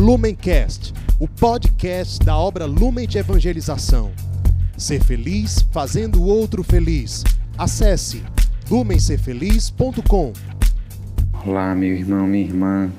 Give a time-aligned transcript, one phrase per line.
[0.00, 4.10] Lumencast, o podcast da obra Lumen de Evangelização.
[4.74, 7.22] Ser feliz fazendo o outro feliz.
[7.58, 8.22] Acesse
[8.70, 10.32] lumencerfeliz.com.
[11.44, 12.90] Olá, meu irmão, minha irmã.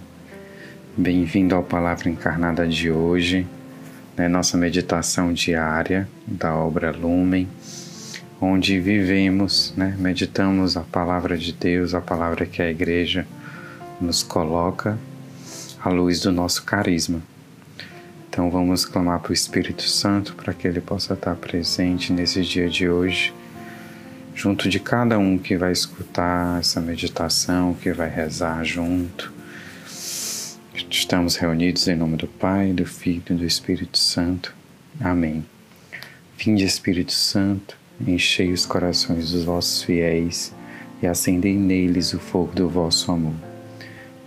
[0.96, 3.48] Bem-vindo ao Palavra Encarnada de hoje,
[4.16, 7.48] né, nossa meditação diária da obra Lumen,
[8.40, 13.26] onde vivemos, né, meditamos a palavra de Deus, a palavra que a igreja
[14.00, 15.00] nos coloca
[15.84, 17.22] à luz do nosso carisma.
[18.30, 22.70] Então vamos clamar para o Espírito Santo para que ele possa estar presente nesse dia
[22.70, 23.34] de hoje,
[24.34, 29.34] junto de cada um que vai escutar essa meditação, que vai rezar junto.
[30.90, 34.56] Estamos reunidos em nome do Pai, do Filho e do Espírito Santo.
[35.00, 35.46] Amém.
[36.38, 40.54] Vinde, Espírito Santo, enchei os corações dos vossos fiéis
[41.02, 43.51] e acendei neles o fogo do vosso amor.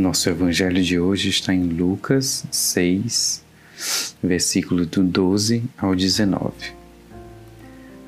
[0.00, 3.44] Nosso evangelho de hoje está em Lucas 6,
[4.22, 6.72] versículo do 12 ao 19.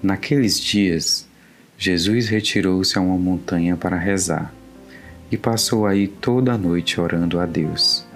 [0.03, 1.29] Naqueles dias,
[1.77, 4.55] Jesus retirou-se a uma montanha para rezar
[5.31, 8.07] e passou aí toda a noite orando a Deus.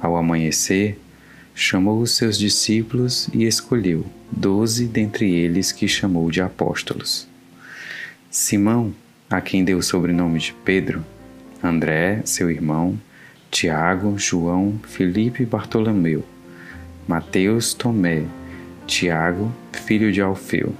[0.00, 0.96] Ao amanhecer,
[1.56, 7.26] chamou os seus discípulos e escolheu doze dentre eles que chamou de apóstolos.
[8.30, 8.94] Simão,
[9.28, 11.04] a quem deu o sobrenome de Pedro,
[11.62, 12.98] André, seu irmão,
[13.50, 16.24] Tiago, João, Felipe e Bartolomeu,
[17.06, 18.24] Mateus, Tomé,
[18.86, 20.74] Tiago, filho de Alfeu,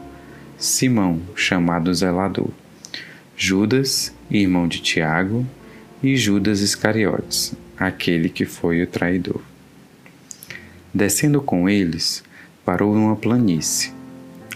[0.59, 2.51] Simão, chamado Zelador,
[3.37, 5.47] Judas, irmão de Tiago,
[6.03, 9.41] e Judas Iscariotes, aquele que foi o traidor.
[10.93, 12.25] Descendo com eles,
[12.65, 13.93] parou numa planície.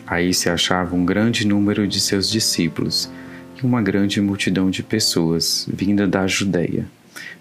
[0.07, 3.09] Aí se achava um grande número de seus discípulos
[3.57, 6.87] e uma grande multidão de pessoas vinda da Judéia,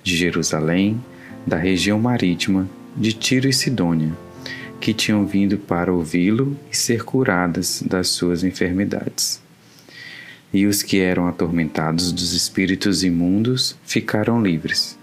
[0.04, 1.02] de Jerusalém,
[1.46, 4.14] da região marítima, de Tiro e Sidônia,
[4.80, 9.42] que tinham vindo para ouvi-lo e ser curadas das suas enfermidades.
[10.54, 14.98] E os que eram atormentados dos espíritos imundos ficaram livres.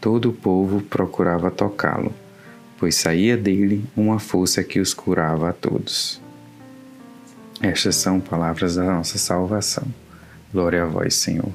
[0.00, 2.14] Todo o povo procurava tocá-lo,
[2.78, 6.20] pois saía dele uma força que os curava a todos.
[7.60, 9.86] Estas são palavras da nossa salvação.
[10.52, 11.52] Glória a vós, Senhor.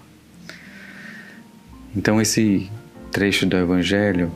[1.96, 2.70] Então, esse
[3.12, 4.32] trecho do Evangelho,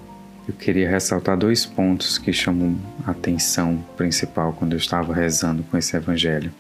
[0.47, 5.77] eu queria ressaltar dois pontos que chamam a atenção principal quando eu estava rezando com
[5.77, 6.51] esse Evangelho.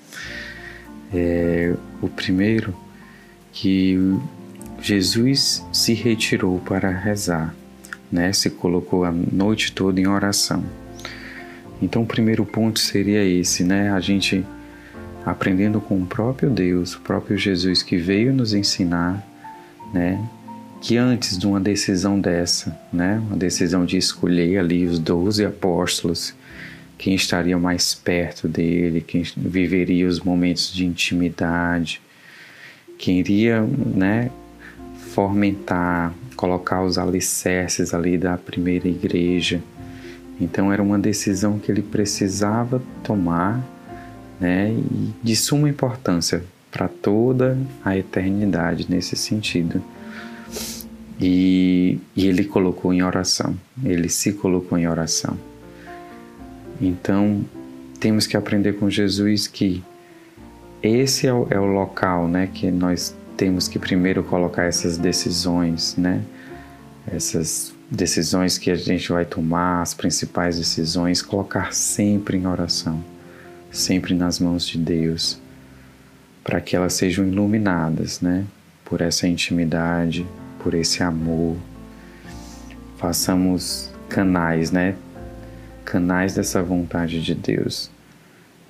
[1.13, 2.75] É, o primeiro,
[3.55, 3.97] que
[4.81, 7.55] Jesus se retirou para rezar,
[8.11, 8.33] né?
[8.33, 10.63] se colocou a noite toda em oração.
[11.81, 13.91] Então, o primeiro ponto seria esse, né?
[13.91, 14.45] A gente
[15.25, 19.25] aprendendo com o próprio Deus, o próprio Jesus que veio nos ensinar,
[19.91, 20.23] né,
[20.79, 26.35] que antes de uma decisão dessa, né, uma decisão de escolher ali os doze apóstolos,
[26.97, 32.01] quem estaria mais perto dele, quem viveria os momentos de intimidade,
[32.97, 34.29] quem iria, né,
[35.11, 39.61] fomentar, colocar os alicerces ali da primeira igreja.
[40.39, 43.63] Então era uma decisão que ele precisava tomar
[44.39, 49.81] né, e de suma importância para toda a eternidade nesse sentido.
[51.19, 55.37] E, e, ele colocou em oração, ele se colocou em oração.
[56.81, 57.45] Então,
[58.01, 59.81] temos que aprender com Jesus que
[60.83, 65.95] esse é o, é o local né, que nós temos que primeiro colocar essas decisões,
[65.97, 66.21] né?
[67.07, 73.01] essas decisões que a gente vai tomar, as principais decisões, colocar sempre em oração
[73.75, 75.37] sempre nas mãos de Deus,
[76.43, 78.45] para que elas sejam iluminadas, né?
[78.85, 80.25] Por essa intimidade,
[80.59, 81.57] por esse amor.
[82.97, 84.95] Façamos canais, né?
[85.83, 87.91] Canais dessa vontade de Deus.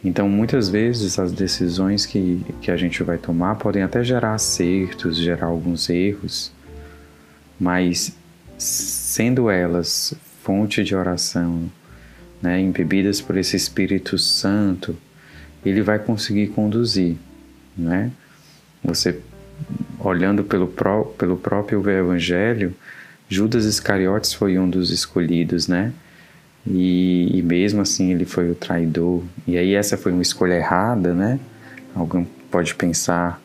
[0.04, 5.18] Então, muitas vezes, as decisões que, que a gente vai tomar podem até gerar acertos,
[5.18, 6.51] gerar alguns erros,
[7.60, 8.16] mas
[8.58, 10.13] sendo elas
[10.44, 11.69] fonte de oração,
[12.46, 14.96] né, embebidas por esse Espírito Santo,
[15.66, 17.16] ele vai conseguir conduzir,
[17.76, 18.12] né?
[18.84, 19.20] Você
[20.00, 22.76] olhando pelo, pró pelo próprio Evangelho,
[23.28, 25.92] Judas Iscariotes foi um dos escolhidos, né?
[26.68, 29.24] E, e, mesmo assim ele foi o traidor.
[29.48, 31.40] E aí essa foi uma escolha errada, né?
[31.96, 33.42] Alguém pode pensar,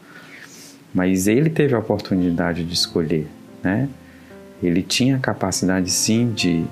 [0.92, 3.26] mas ele teve a oportunidade de escolher,
[3.62, 3.88] né?
[4.62, 6.66] Ele tinha a capacidade sim de,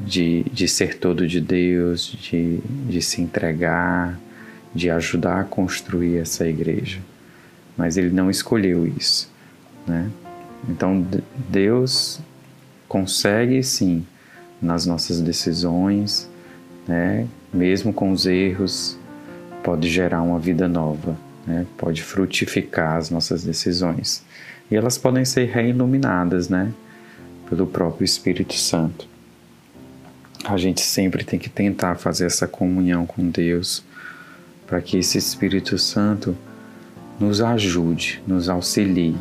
[0.00, 2.58] de, de ser todo de Deus, de,
[2.88, 4.18] de se entregar,
[4.74, 6.98] de ajudar a construir essa igreja.
[7.76, 9.30] Mas ele não escolheu isso,
[9.86, 10.10] né?
[10.68, 11.06] Então
[11.48, 12.20] Deus
[12.88, 14.04] consegue sim
[14.60, 16.28] nas nossas decisões,
[16.86, 17.26] né?
[17.52, 18.98] Mesmo com os erros,
[19.62, 21.16] pode gerar uma vida nova,
[21.46, 21.66] né?
[21.76, 24.24] Pode frutificar as nossas decisões
[24.70, 26.72] e elas podem ser reiluminadas, né?
[27.48, 29.08] Pelo próprio Espírito Santo.
[30.48, 33.82] A gente sempre tem que tentar fazer essa comunhão com Deus
[34.64, 36.36] para que esse Espírito Santo
[37.18, 39.16] nos ajude, nos auxilie.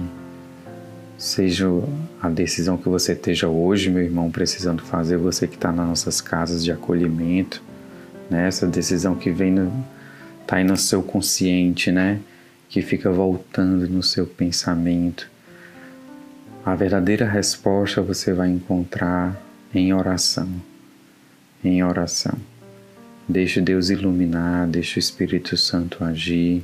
[1.17, 1.65] Seja
[2.21, 6.21] a decisão que você esteja hoje, meu irmão, precisando fazer, você que está nas nossas
[6.21, 7.63] casas de acolhimento,
[8.29, 8.47] né?
[8.47, 9.55] essa decisão que vem
[10.45, 12.19] tá aí no seu consciente, né?
[12.69, 15.27] Que fica voltando no seu pensamento.
[16.63, 19.41] A verdadeira resposta você vai encontrar
[19.73, 20.74] em oração.
[21.65, 22.37] Em oração.
[23.27, 26.63] Deixe Deus iluminar, deixe o Espírito Santo agir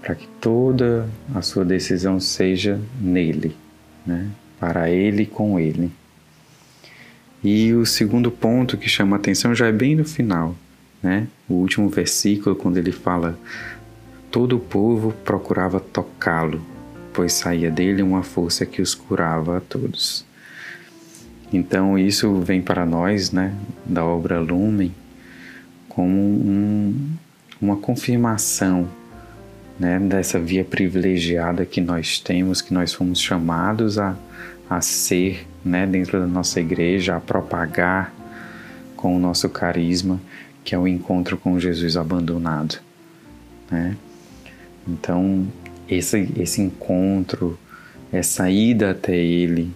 [0.00, 3.56] para que toda a sua decisão seja nele,
[4.06, 4.30] né?
[4.60, 5.90] para ele e com ele.
[7.42, 10.54] E o segundo ponto que chama a atenção já é bem no final,
[11.02, 11.26] né?
[11.48, 13.36] O último versículo, quando ele fala:
[14.30, 16.64] Todo o povo procurava tocá-lo,
[17.12, 20.24] pois saía dele uma força que os curava a todos.
[21.52, 23.54] Então, isso vem para nós, né,
[23.84, 24.94] da obra Lumen,
[25.88, 27.10] como um,
[27.60, 28.88] uma confirmação
[29.78, 34.14] né, dessa via privilegiada que nós temos, que nós fomos chamados a,
[34.68, 38.12] a ser né, dentro da nossa igreja, a propagar
[38.94, 40.20] com o nosso carisma,
[40.64, 42.78] que é o encontro com Jesus abandonado.
[43.70, 43.96] Né?
[44.86, 45.46] Então,
[45.88, 47.58] esse, esse encontro,
[48.12, 49.72] essa ida até Ele,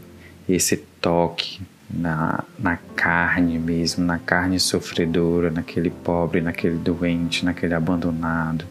[0.48, 1.60] esse toque
[1.90, 8.64] na, na carne mesmo, na carne sofredora, naquele pobre, naquele doente, naquele abandonado,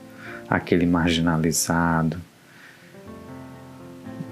[0.50, 2.19] aquele marginalizado.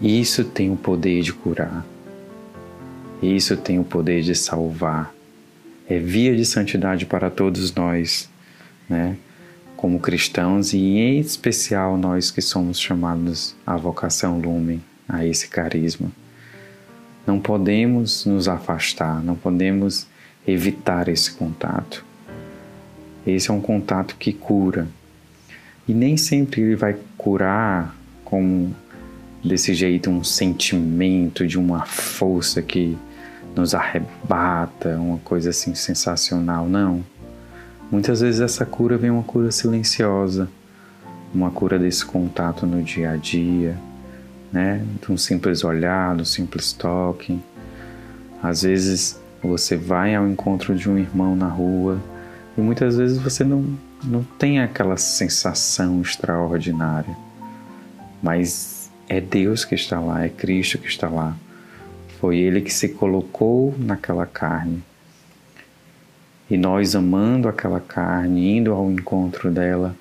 [0.01, 1.85] Isso tem o poder de curar.
[3.21, 5.13] Isso tem o poder de salvar.
[5.87, 8.29] É via de santidade para todos nós,
[8.87, 9.17] né?
[9.75, 16.11] Como cristãos e em especial nós que somos chamados à vocação lumen, a esse carisma.
[17.25, 20.07] Não podemos nos afastar, não podemos
[20.47, 22.05] evitar esse contato.
[23.25, 24.87] Esse é um contato que cura,
[25.87, 28.71] e nem sempre ele vai curar com
[29.43, 32.97] desse jeito um sentimento de uma força que
[33.55, 37.03] nos arrebata, uma coisa assim sensacional, não.
[37.91, 40.47] Muitas vezes essa cura vem uma cura silenciosa,
[41.33, 43.75] uma cura desse contato no dia a dia,
[44.51, 44.83] né?
[45.01, 47.39] De um simples olhar, um simples toque.
[48.41, 51.99] Às vezes você vai ao encontro de um irmão na rua
[52.57, 57.15] e muitas vezes você não não tem aquela sensação extraordinária,
[58.23, 61.35] mas é Deus que está lá, é Cristo que está lá.
[62.19, 64.83] Foi Ele que se colocou naquela carne.
[66.49, 69.95] E nós, amando aquela carne, indo ao encontro dela,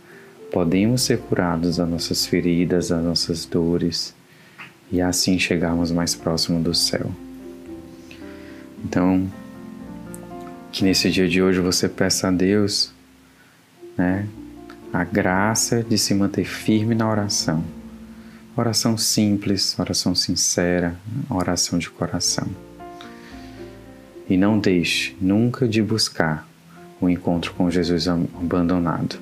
[0.53, 4.15] podemos ser curados das nossas feridas, das nossas dores
[4.91, 7.11] e assim chegarmos mais próximo do céu.
[8.85, 9.31] Então,
[10.73, 12.93] que nesse dia de hoje você peça a Deus
[13.99, 14.29] né?
[14.93, 17.63] A graça de se manter firme na oração.
[18.57, 20.97] Oração simples, oração sincera,
[21.29, 22.47] oração de coração.
[24.31, 26.49] E não deixe nunca de buscar
[27.01, 29.19] o encontro com Jesus abandonado.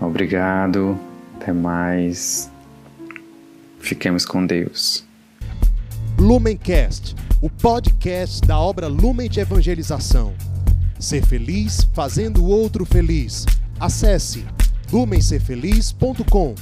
[0.00, 0.98] Obrigado,
[1.36, 2.51] até mais.
[3.82, 5.04] Fiquemos com Deus.
[6.16, 10.32] Lumencast, o podcast da obra Lumen de Evangelização.
[11.00, 13.44] Ser feliz fazendo o outro feliz.
[13.80, 14.46] Acesse
[14.92, 16.54] lumencerfeliz.com.